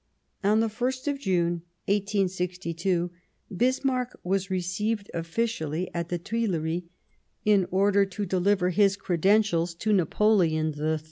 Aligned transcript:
On 0.43 0.61
the 0.61 0.75
ist 0.87 1.07
of 1.07 1.19
June, 1.19 1.61
1862, 1.85 3.11
Bismarck 3.55 4.19
was 4.23 4.49
received 4.49 5.11
ofiicially 5.13 5.89
at 5.93 6.09
the 6.09 6.17
Tuileries 6.17 6.89
in 7.45 7.67
order 7.69 8.03
to 8.05 8.25
deliver 8.25 8.71
his 8.71 8.97
credentials 8.97 9.75
to 9.75 9.93
Napoleon 9.93 10.73
III. 10.75 10.97